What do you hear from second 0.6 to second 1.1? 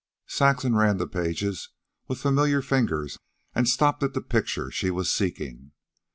ran the